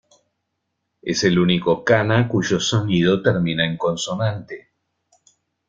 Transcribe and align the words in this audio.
Es 1.03 1.23
el 1.25 1.37
único 1.37 1.83
kana 1.85 2.27
cuyo 2.27 2.59
sonido 2.59 3.21
termina 3.21 3.67
en 3.67 3.77
consonante. 3.77 4.69